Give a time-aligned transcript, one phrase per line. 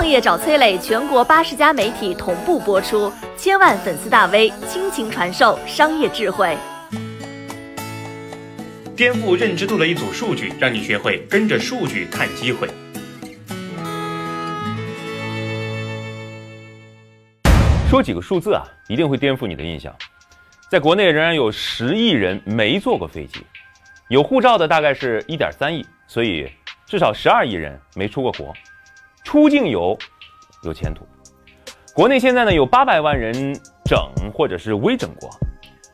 [0.00, 6.56] 创业找崔磊，全国八十家媒体同步播出，千万粉丝大 V 倾情传授商业智慧。
[8.96, 12.66] 颠覆认知度的一组数据，让你学会跟着数据看机会。
[17.90, 19.94] 说几个数字啊，一定会颠覆你的印象。
[20.70, 23.44] 在国内仍然有十亿人没坐过飞机，
[24.08, 26.50] 有护照的大概是一点三亿，所以
[26.86, 28.54] 至少十二亿人没出过国。
[29.24, 29.96] 出境游
[30.62, 31.06] 有前途。
[31.94, 33.32] 国内现在呢有八百万人
[33.84, 33.98] 整
[34.32, 35.28] 或者是微整过。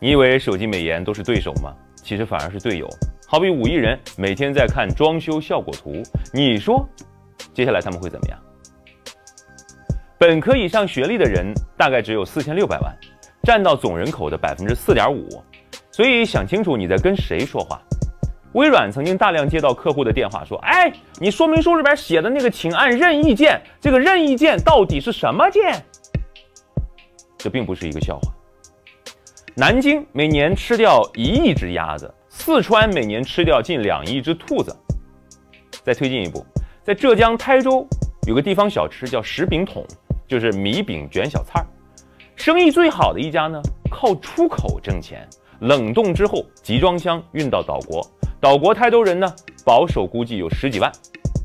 [0.00, 1.74] 你以为手机美颜都是对手吗？
[1.96, 2.88] 其实反而是队友。
[3.26, 6.86] 好比五亿人每天在看装修效果图，你说
[7.54, 8.38] 接下来他们会怎么样？
[10.18, 12.96] 本科以上学历的人大概只有四千六百万。
[13.42, 15.28] 占到总人口的百分之四点五，
[15.92, 17.80] 所以想清楚你在跟谁说话。
[18.56, 25.84] 微软曾经大量接到客户的电话，说：“哎，你说明书里边写的那个请按任意键，这个任意键到底是什么键？”
[27.36, 28.32] 这并不是一个笑话。
[29.54, 34.74] 南京每年吃掉一亿只鸭子，四川每年吃掉近两亿只兔子。
[35.84, 36.42] 再推进一步，
[36.82, 37.86] 在浙江台州
[38.26, 39.86] 有个地方小吃叫石饼筒，
[40.26, 41.66] 就是米饼卷小菜儿。
[42.36, 45.28] 生意最好的一家呢，靠出口挣钱，
[45.60, 48.06] 冷冻之后集装箱运到岛国，
[48.40, 50.90] 岛国台州人呢，保守估计有十几万，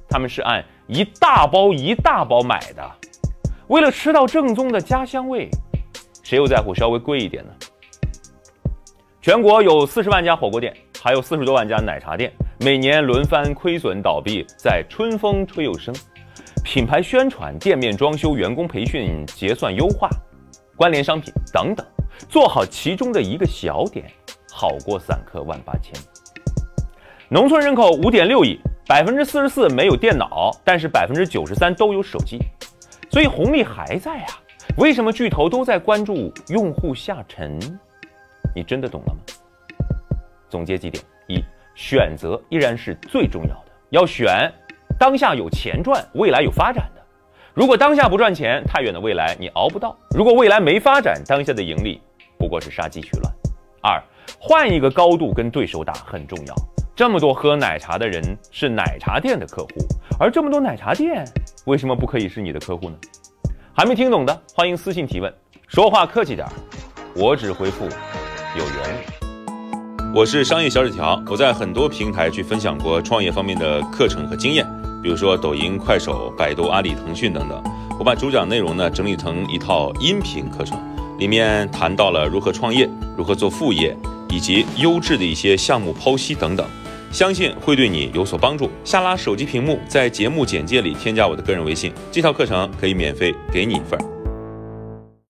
[0.10, 2.92] 他们是按一大包一大包买的，
[3.68, 5.50] 为了吃到正宗的家乡味，
[6.24, 7.52] 谁又在乎稍微贵一点呢？
[9.22, 15.96] 全国有四十万家火锅店，还有四十多万家奶茶店，每年轮番亏损倒闭，在春风吹又生，
[16.64, 20.10] 品牌宣传、店面装修、员工培训、结算优化。
[20.76, 21.86] 关联商品等等，
[22.30, 24.06] 做好其中的一个小点，
[24.52, 25.94] 好过散客万八千。
[27.30, 32.40] 农村人口五点六亿，百分之四十四没有电脑，但是百分之九十三都有手机，
[33.10, 34.28] 所以红利还在啊。
[34.78, 37.60] 为什么巨头都在关注用户下沉？
[38.56, 39.20] 你真的懂了吗？
[40.50, 44.52] 总结几点：一，选择依然是最重要的，要选
[45.00, 47.01] 当下有钱赚、未来有发展的。
[47.54, 52.00] 如果当下不赚钱，太远的未来你熬不到；如果未来没发展，当下的盈利
[52.38, 53.34] 不过是杀鸡取卵。
[53.82, 54.02] 二，
[54.40, 56.56] 换一个高度跟对手打很重要。
[56.96, 59.70] 这么多喝奶茶的人是奶茶店的客户，
[60.18, 61.26] 而这么多奶茶店
[61.66, 62.96] 为什么不可以是你的客户呢？
[63.74, 65.34] 还没听懂的，欢迎私信提问。
[65.68, 66.48] 说话客气点，
[67.14, 67.84] 我只回复
[68.58, 70.14] 有缘。
[70.16, 74.66] 我是商业小纸条，我在很多平台去分享过创业方面的课程和经验。
[75.02, 77.64] 比如说抖音、快手、百度、阿里、腾讯等等，
[77.98, 80.80] 我把主讲内容呢整理成一套音频课程，
[81.18, 83.98] 里面谈到了如何创业、如何做副业，
[84.30, 86.66] 以及优质的一些项目剖析等等，
[87.12, 88.70] 相信会对你有所帮助。
[88.84, 94.11] 下拉手机屏幕，在节目简介里添加我的个人微信，这套课程可以免费给你一份。